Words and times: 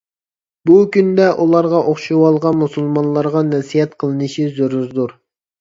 بۇ 0.69 0.77
كۈندە 0.95 1.27
ئۇلارغا 1.43 1.83
ئوخشىۋالغان 1.91 2.57
مۇسۇلمانلارغا 2.63 3.45
نەسىھەت 3.53 3.97
قىلىنىشى 4.03 4.49
زۆرۈردۇر. 4.57 5.19